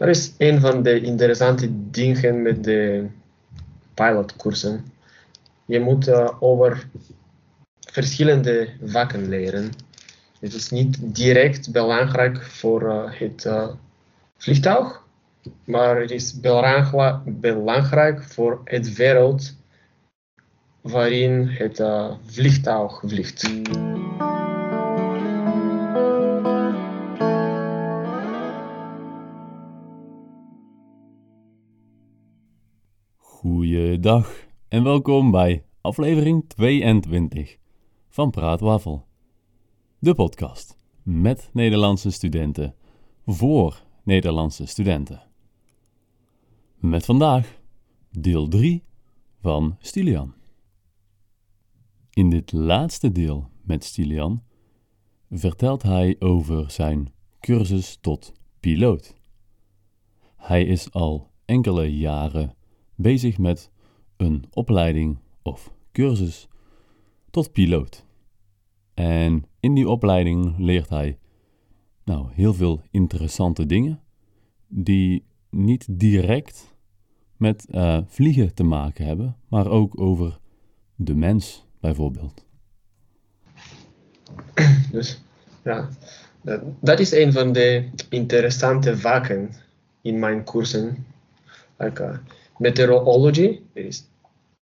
[0.00, 3.06] dat is een van de interessante dingen met de
[3.94, 4.84] pilotkoersen.
[5.64, 6.88] Je moet uh, over
[7.80, 9.70] verschillende vakken leren.
[10.38, 13.68] Het is niet direct belangrijk voor uh, het uh,
[14.36, 15.02] vliegtuig,
[15.64, 16.40] maar het is
[17.24, 19.54] belangrijk voor het wereld
[20.80, 21.82] waarin het
[22.26, 23.50] vliegtuig vliegt.
[33.60, 37.58] Goeiedag en welkom bij aflevering 22
[38.08, 39.06] van Praatwafel.
[39.98, 42.74] De podcast met Nederlandse studenten
[43.26, 45.22] voor Nederlandse studenten.
[46.76, 47.60] Met vandaag
[48.10, 48.84] deel 3
[49.40, 50.34] van Stilian.
[52.10, 54.42] In dit laatste deel met Stilian
[55.30, 59.14] vertelt hij over zijn cursus tot piloot.
[60.36, 62.54] Hij is al enkele jaren
[63.00, 63.70] bezig met
[64.16, 66.48] een opleiding of cursus
[67.30, 68.04] tot piloot.
[68.94, 71.18] En in die opleiding leert hij
[72.04, 74.00] nou, heel veel interessante dingen
[74.68, 76.74] die niet direct
[77.36, 80.38] met uh, vliegen te maken hebben, maar ook over
[80.94, 82.44] de mens bijvoorbeeld.
[84.92, 85.22] Dus
[85.62, 85.88] ja,
[86.80, 89.50] dat is een van de interessante vakken
[90.00, 91.06] in mijn cursussen.
[91.78, 92.16] Like, uh,
[92.60, 94.04] meteorology is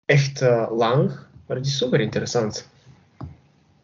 [0.05, 1.11] echt uh, lang,
[1.47, 2.69] maar het is super interessant.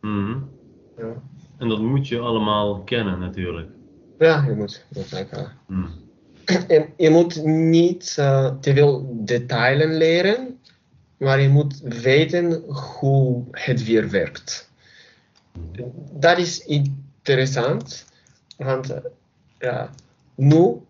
[0.00, 0.50] Mm
[0.96, 1.22] ja.
[1.58, 3.70] En dat moet je allemaal kennen natuurlijk.
[4.18, 4.84] Ja, je moet.
[4.90, 5.26] Je
[5.66, 5.88] mm.
[6.68, 10.58] En je moet niet uh, te veel details leren,
[11.16, 14.70] maar je moet weten hoe het weer werkt.
[16.12, 18.06] Dat is interessant,
[18.56, 18.96] want uh,
[19.58, 19.90] ja,
[20.34, 20.80] nu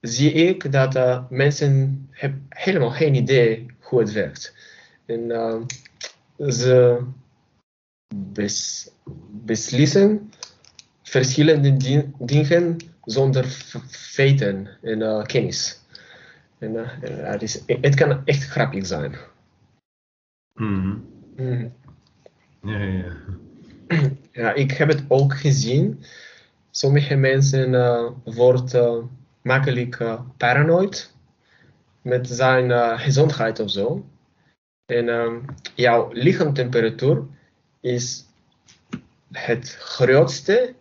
[0.00, 4.54] zie ik dat uh, mensen hebben helemaal geen idee hoe het werkt.
[5.06, 5.60] En uh,
[6.50, 7.00] ze
[8.14, 8.90] bes
[9.30, 10.32] beslissen
[11.02, 13.44] verschillende di dingen zonder
[13.88, 15.80] feiten en uh, kennis.
[16.58, 19.14] En het, is, het kan echt grappig zijn.
[20.54, 21.04] Mm.
[21.36, 21.72] Mm.
[22.62, 23.16] Ja, ja.
[24.32, 26.02] ja, ik heb het ook gezien.
[26.70, 27.70] Sommige mensen
[28.24, 29.10] worden
[29.48, 31.12] makkelijk uh, paranoid
[32.02, 34.04] met zijn uh, gezondheid of zo.
[34.86, 35.44] En um,
[35.74, 37.22] jouw lichaamtemperatuur
[37.80, 38.24] is
[39.32, 40.74] het grootste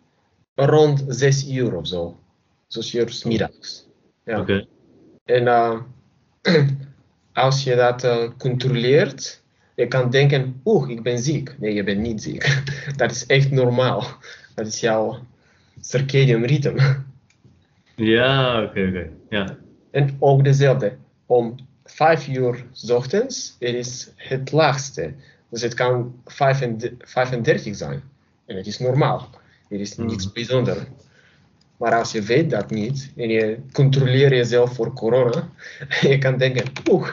[0.56, 2.20] rond 6 uur of zo.
[2.68, 3.88] 6 uur middags.
[4.24, 4.40] Ja.
[4.40, 4.68] Okay.
[5.26, 5.82] En uh,
[7.46, 9.44] als je dat uh, controleert,
[9.76, 11.56] je kan denken, oeh, ik ben ziek.
[11.60, 12.64] Nee, je bent niet ziek.
[13.02, 14.04] dat is echt normaal.
[14.56, 15.20] Dat is jouw
[15.82, 17.07] circadian ritme.
[17.98, 19.10] Ja, oké, oké.
[19.30, 19.58] Ja.
[19.92, 20.98] En ook dezelfde.
[21.26, 25.14] Om 5 uur s ochtends het is het laagste.
[25.50, 28.02] Dus het kan 35 zijn.
[28.46, 29.30] En het is normaal.
[29.70, 30.34] Het is niets mm.
[30.34, 30.80] bijzonders.
[31.78, 35.50] Maar als je weet dat niet en je controleert jezelf voor corona,
[36.02, 37.10] je kan denken, oeh,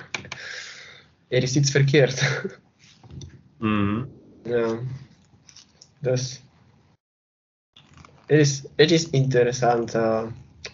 [1.28, 2.22] er is iets verkeerd.
[3.59, 4.09] Mm.
[4.43, 4.78] Ja.
[5.99, 6.41] Dus
[8.27, 9.95] het is, het is interessant.
[9.95, 10.22] Uh,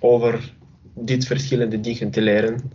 [0.00, 0.54] over
[0.94, 2.70] dit verschillende dingen te leren.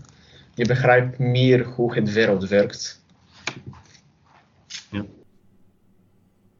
[0.53, 3.03] Je begrijpt meer hoe het wereld werkt.
[4.91, 5.05] Ja.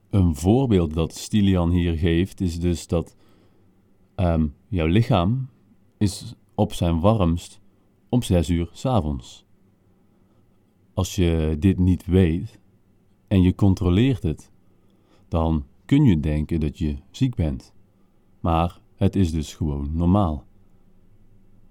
[0.10, 3.16] Een voorbeeld dat Stilian hier geeft is dus dat
[4.16, 5.50] um, jouw lichaam
[5.98, 7.60] is op zijn warmst
[8.10, 9.46] om 6 uur s avonds.
[10.94, 12.60] Als je dit niet weet
[13.28, 14.52] en je controleert het,
[15.28, 17.74] dan kun je denken dat je ziek bent.
[18.40, 20.46] Maar het is dus gewoon normaal.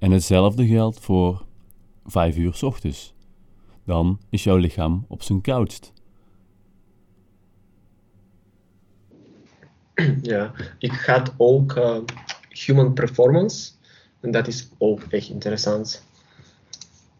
[0.05, 1.45] En hetzelfde geldt voor
[2.07, 3.15] 5 uur s ochtends.
[3.85, 5.93] Dan is jouw lichaam op zijn koudst.
[10.23, 11.99] Ja, ik ga ook uh,
[12.49, 13.73] human performance.
[14.21, 16.05] En dat is ook echt interessant.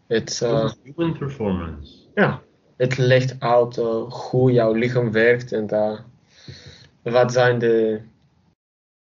[0.07, 1.93] Het, uh, human performance?
[2.15, 2.41] Ja,
[2.77, 5.67] het legt uit uh, hoe jouw lichaam werkt en
[7.01, 8.01] wat zijn de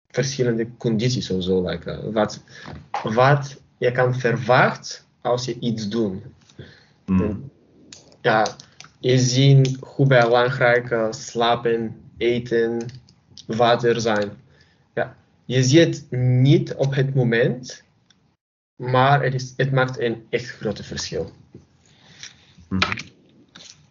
[0.08, 1.70] verschillende condities of zo.
[1.70, 2.44] Like, wat,
[3.04, 6.24] wat je kan verwachten als je iets doet.
[7.06, 7.52] Mm.
[8.22, 8.56] Ja,
[9.00, 12.86] je ziet hoe belangrijk slapen, eten,
[13.48, 14.32] water zijn.
[14.94, 15.16] Ja,
[15.46, 17.84] je ziet het niet op het moment,
[18.76, 21.32] maar het, is, het maakt een echt groot verschil.
[22.70, 22.80] Mm.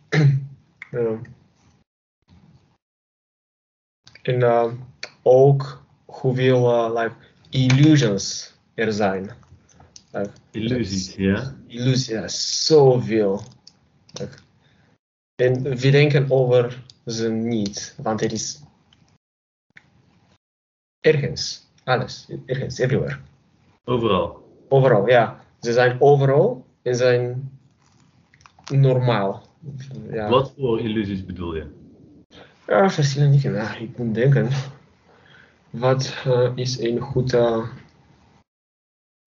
[0.91, 1.21] ja.
[4.23, 4.73] En uh,
[5.23, 7.15] ook hoeveel uh, like,
[7.51, 9.31] illusions er zijn
[10.51, 11.57] Illusies, ja?
[11.67, 13.43] Illusies, ja, zoveel.
[15.35, 18.61] En we denken over ze niet, want het is
[21.01, 23.19] ergens, alles, ergens, everywhere.
[23.85, 24.43] Overal?
[24.69, 25.45] Overal, ja.
[25.61, 27.51] Ze zijn overal en zijn
[28.73, 29.43] normaal.
[30.11, 30.29] Ja.
[30.29, 31.67] Wat voor illusies bedoel je?
[32.67, 33.57] Ja, verschillende dingen.
[33.57, 34.49] Ja, ik moet denken.
[35.71, 37.35] Wat uh, is een goed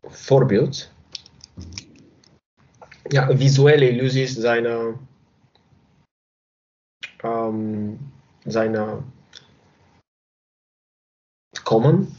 [0.07, 0.91] voorbeeld?
[3.03, 4.87] Ja, visuele illusies zijn, uh,
[7.23, 8.11] um,
[8.43, 9.03] zijn
[11.63, 12.09] common.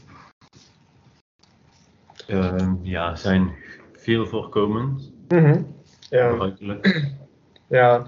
[2.81, 3.55] ja, zijn
[3.93, 5.11] veel voorkomend.
[5.27, 5.75] -hmm.
[6.09, 6.53] Ja.
[7.67, 8.05] ja,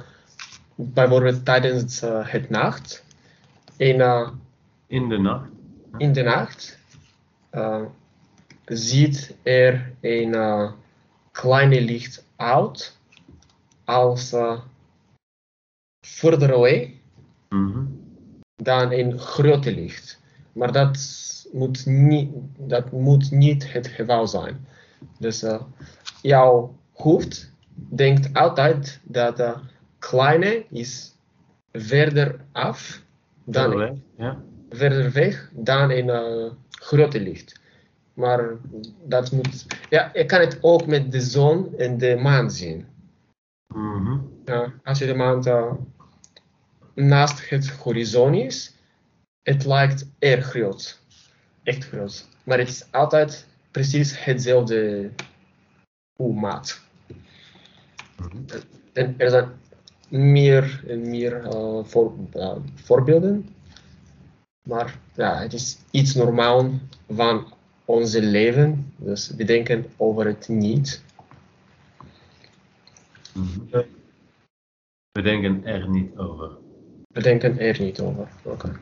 [0.76, 3.06] bijvoorbeeld tijdens uh, het nacht.
[3.78, 4.30] In, uh,
[4.88, 5.50] in de nacht?
[5.98, 6.80] In de nacht
[7.52, 7.82] uh,
[8.70, 10.72] ziet er een
[11.32, 12.98] kleine licht uit
[13.86, 14.36] als
[16.06, 17.00] verder away
[17.50, 18.00] mm -hmm.
[18.56, 20.22] dan een grote licht.
[20.54, 20.98] Maar dat
[21.52, 24.68] moet niet, dat moet niet het geval zijn.
[25.20, 25.46] Dus
[26.22, 29.56] jouw hoofd denkt altijd dat de
[30.00, 31.16] kleine is
[31.72, 33.02] verder af
[33.44, 34.44] dan verder weg, ja.
[34.70, 37.60] verder weg dan een uh, grote licht.
[38.20, 38.50] Maar
[39.06, 39.66] dat moet.
[39.90, 42.86] Ja, je kan het ook met de zon en de maan zien.
[43.74, 44.32] Mm -hmm.
[44.46, 45.74] ja, als je de maan uh,
[46.94, 48.76] naast het horizon is,
[49.42, 51.02] het lijkt erg groot.
[51.64, 52.28] Echt groot.
[52.44, 55.10] Maar het is altijd precies hetzelfde
[56.18, 56.82] maat.
[58.94, 59.50] En er zijn
[60.10, 63.50] meer en meer uh, voor, uh, voorbeelden.
[64.68, 66.70] Maar ja, het is iets normaal
[67.08, 67.58] van
[67.90, 68.94] onze leven.
[68.98, 71.04] Dus we denken over het niet.
[73.34, 73.68] Mm
[75.12, 76.58] We denken er niet over.
[77.08, 78.28] We denken er niet over.
[78.44, 78.82] Oké.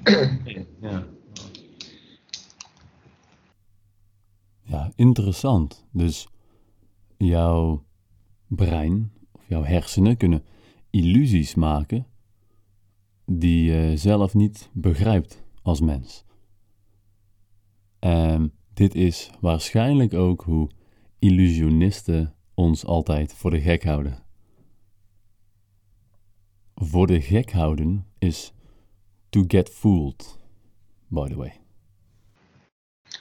[0.00, 0.66] Okay.
[0.80, 1.06] ja.
[4.62, 5.86] Ja, interessant.
[5.92, 6.28] Dus
[7.16, 7.84] jouw
[8.46, 10.44] brein of jouw hersenen kunnen
[10.90, 12.06] illusies maken
[13.24, 16.26] die je zelf niet begrijpt als mens.
[17.98, 20.70] En dit is waarschijnlijk ook hoe
[21.18, 24.22] illusionisten ons altijd voor de gek houden.
[26.74, 28.52] Voor de gek houden is
[29.28, 30.38] to get fooled,
[31.08, 31.60] by the way.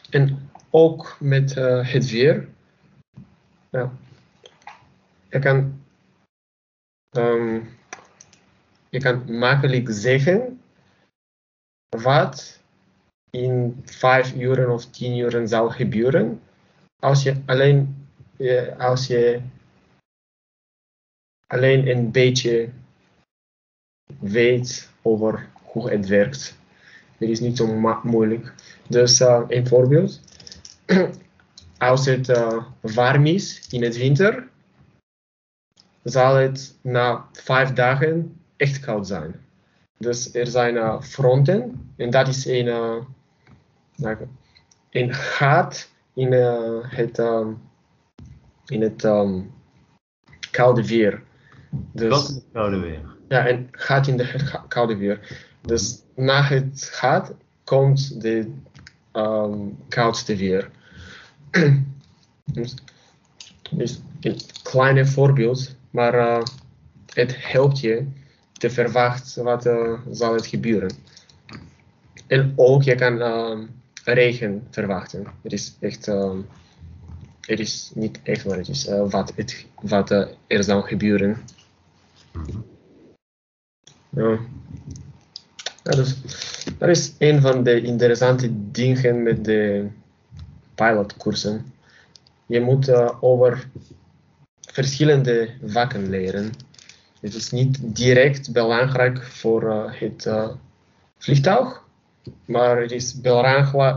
[0.10, 2.50] En ook met uh, het weer.
[3.70, 3.92] Ja.
[5.30, 5.82] Je kan,
[7.18, 7.70] um,
[8.90, 10.62] je kan makkelijk zeggen
[11.90, 12.57] wat
[13.30, 16.42] in vijf uur of tien uur zal gebeuren
[17.00, 18.08] als je alleen,
[18.78, 19.42] als je
[21.48, 22.70] alleen een beetje
[24.20, 26.58] weet over hoe het werkt.
[27.18, 28.54] Het is niet zo moeilijk.
[28.88, 30.22] Dus uh, een voorbeeld.
[31.78, 34.48] als het uh, warm is in het winter,
[36.04, 39.46] zal het na vijf dagen echt koud zijn.
[39.98, 42.68] Dus er zijn fronten en dat is een,
[44.90, 47.62] een gat in het, um,
[48.66, 49.52] in het um,
[50.52, 51.24] koude weer.
[51.92, 53.02] Dus, Wat is het koude weer?
[53.28, 55.46] Ja, een gat in het koude weer.
[55.62, 57.34] Dus na het gat
[57.64, 58.52] komt de
[59.14, 60.70] um, koudste weer.
[62.46, 62.76] dus,
[63.72, 66.44] dus een kleine voorbeeld, maar uh,
[67.14, 68.06] het helpt je
[68.54, 70.92] te verwachten wat uh, zal het gebeuren.
[72.28, 73.22] En ook je kan
[74.14, 75.26] regen verwachten.
[75.42, 76.06] Het is echt,
[77.42, 80.10] het is niet echt, maar het is wat, het, wat
[80.48, 81.38] er zal gebeuren.
[84.10, 84.40] Ja.
[85.84, 86.16] Ja, dus,
[86.78, 89.88] dat is een van de interessante dingen met de
[90.76, 91.74] pilotkoersen.
[92.46, 93.70] Je moet uh, over
[94.62, 96.52] verschillende vakken leren.
[97.20, 100.30] Het is niet direct belangrijk voor het
[101.18, 101.84] vliegtuig,
[102.46, 103.22] maar het is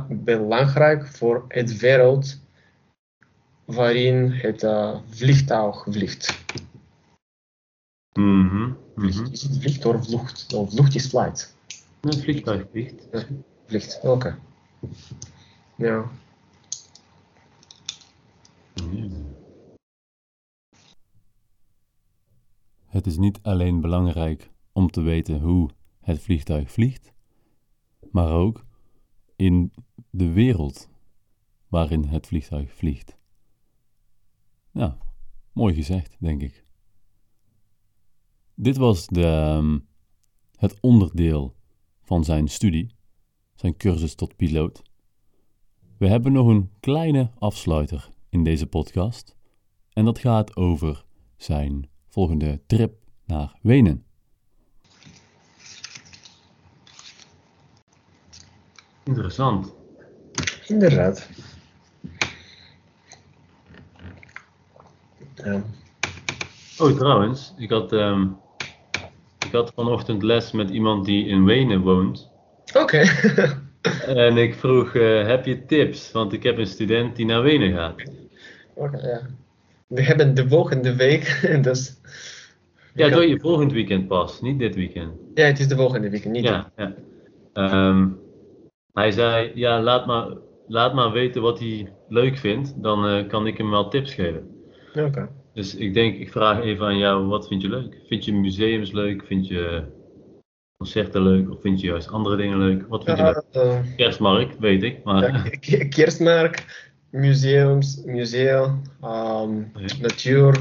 [0.09, 2.41] belangrijk voor het wereld
[3.65, 4.67] waarin het
[5.09, 6.45] vliegtuig vliegt.
[8.13, 8.77] Mm -hmm.
[8.95, 9.27] Mm -hmm.
[9.33, 10.55] Is het vliegt of vlucht?
[10.55, 11.57] Of vlucht is flight.
[12.01, 13.09] Een vliegtuig vliegt.
[13.13, 13.25] Ja,
[13.67, 14.09] vliegt, oké.
[14.09, 14.35] Okay.
[15.77, 16.11] Ja.
[22.87, 25.71] Het is niet alleen belangrijk om te weten hoe
[26.01, 27.13] het vliegtuig vliegt,
[28.11, 28.65] maar ook
[29.37, 29.73] in
[30.11, 30.89] de wereld
[31.69, 33.17] waarin het vliegtuig vliegt.
[34.71, 34.99] Ja,
[35.53, 36.65] mooi gezegd, denk ik.
[38.55, 39.79] Dit was de, ehm,
[40.57, 41.55] het onderdeel
[42.03, 42.95] van zijn studie,
[43.55, 44.83] zijn cursus tot piloot.
[45.97, 49.37] We hebben nog een kleine afsluiter in deze podcast.
[49.93, 51.05] En dat gaat over
[51.37, 54.05] zijn volgende trip naar Wenen.
[59.05, 59.75] Interessant.
[60.67, 61.29] Inderdaad.
[65.35, 65.63] Ja.
[66.79, 68.27] Oh, trouwens, ik had, ehm,
[69.47, 72.31] ik had vanochtend les met iemand die in Wenen woont.
[72.75, 73.03] Oké.
[74.07, 76.13] En ik vroeg, eh, heb je tips?
[76.13, 78.03] Want ik heb een student die naar Wenen gaat.
[78.75, 79.21] Oké, ja.
[79.87, 81.97] We hebben de volgende week, dus...
[82.95, 85.13] Ja, doe je volgend weekend pas, niet dit weekend.
[85.35, 86.95] Ja, het is de volgende week, niet Ja, ja.
[87.53, 88.07] Ehm,
[88.93, 90.27] hij zei, ja, laat maar,
[90.67, 94.49] laat maar weten wat hij leuk vindt, dan eh, kan ik hem wel tips geven.
[94.95, 95.29] Oké.
[95.55, 97.97] Dus ik denk, ik vraag even aan jou, wat vind je leuk?
[98.09, 99.25] Vind je museums leuk?
[99.27, 99.83] Vind je
[100.77, 101.51] concerten leuk?
[101.51, 102.87] Of vind je juist andere dingen leuk?
[102.89, 103.43] Wat vind je leuk?
[103.53, 109.97] Eh, Kerstmarkt, weet ik, maar ja, kerstmarkt, museums, museum, ehm, Ja.
[110.01, 110.59] natuur,